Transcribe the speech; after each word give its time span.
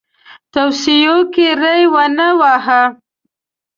توصیو 0.53 1.17
کې 1.33 1.47
ری 1.61 1.81
ونه 1.93 2.27
واهه. 2.39 2.83